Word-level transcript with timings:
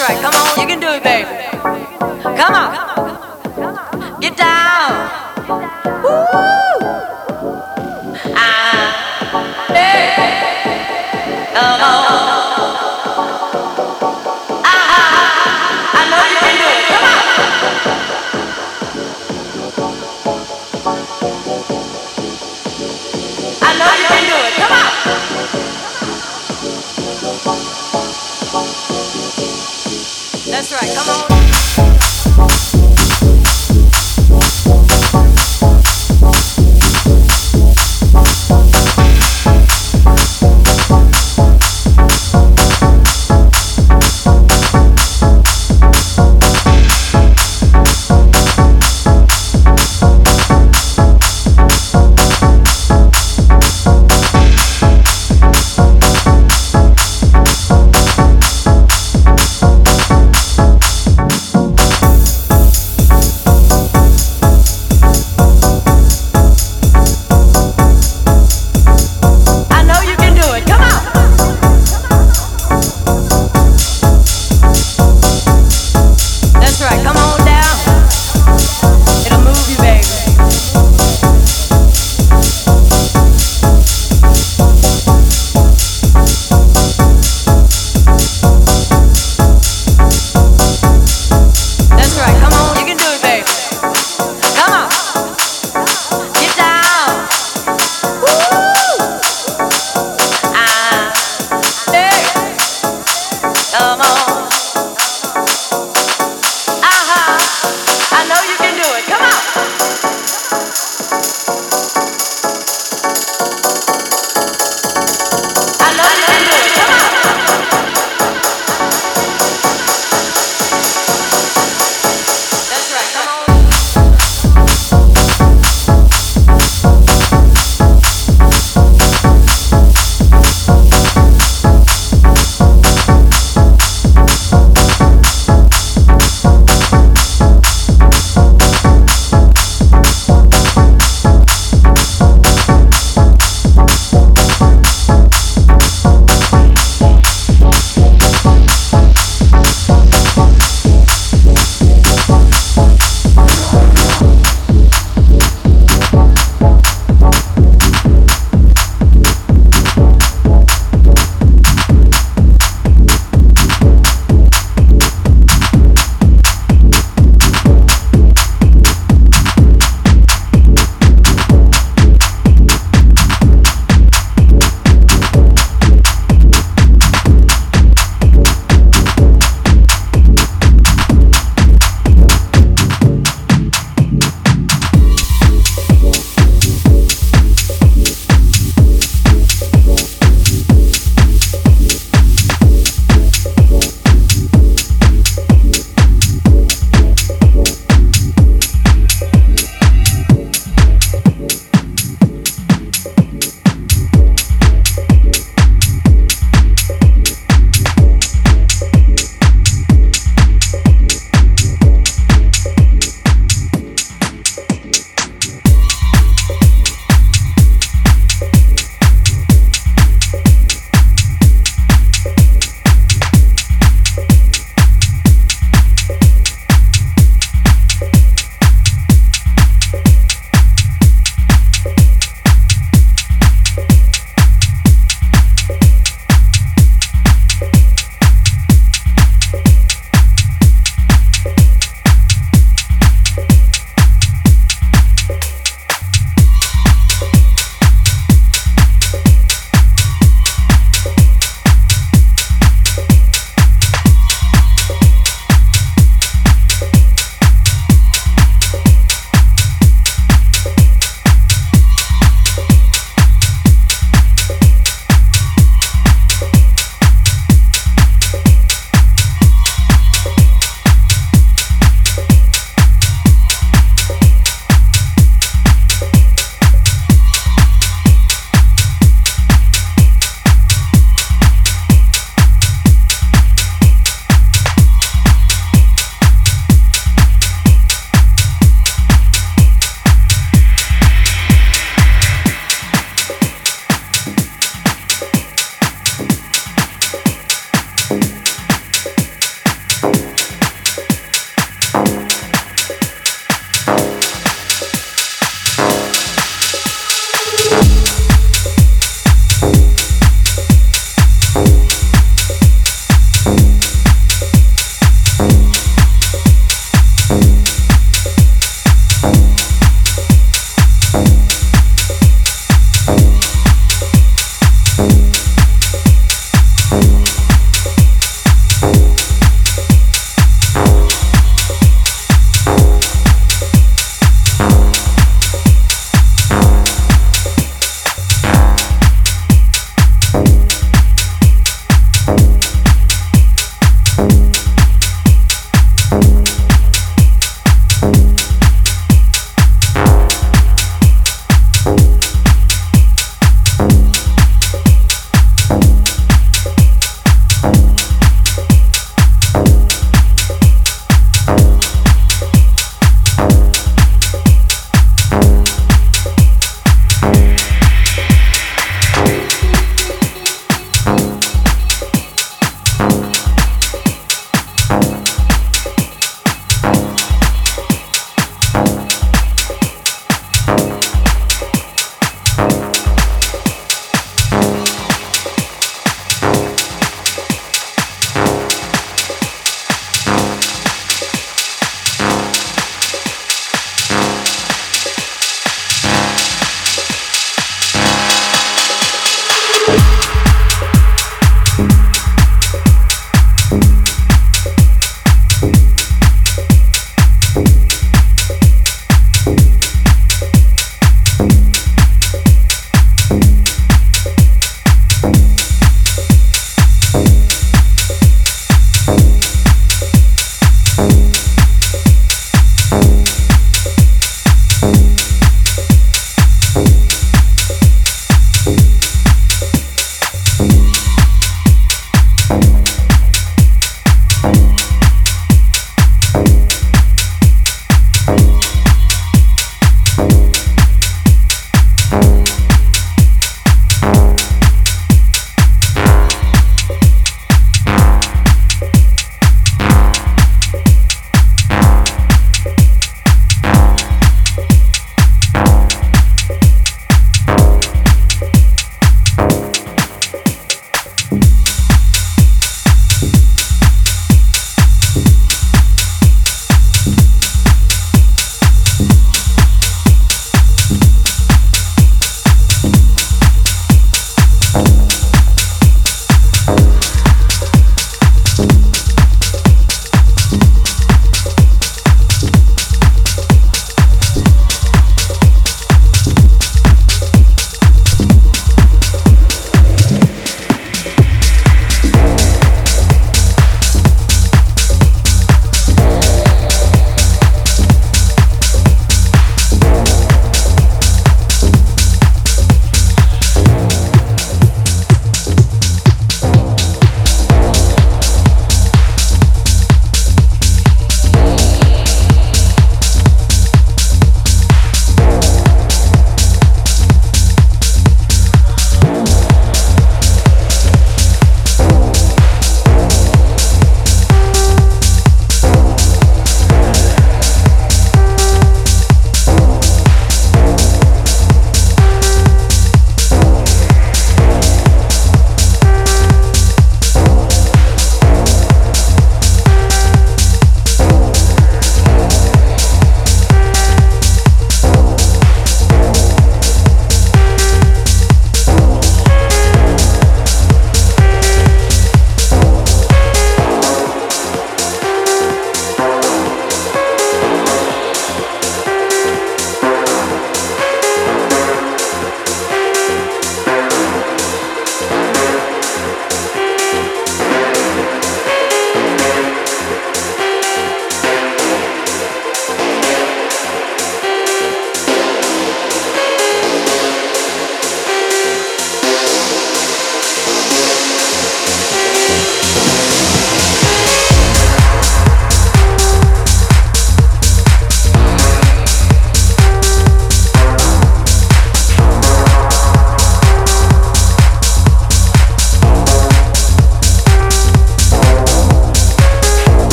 right. 0.00 0.20
Come 0.20 0.34
on, 0.34 0.60
you 0.60 0.66
can 0.66 0.80
do 0.80 0.88
it, 0.88 1.02
babe. 1.02 1.26
Come 2.36 2.54
on. 2.54 2.97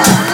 Uh-huh. 0.00 0.27